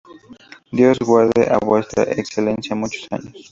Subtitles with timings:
[0.71, 3.35] Dios guarde a vuestra excelencia muchos años.